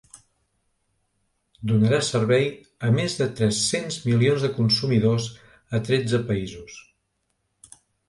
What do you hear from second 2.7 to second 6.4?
a més de tres-cents milions de consumidors a tretze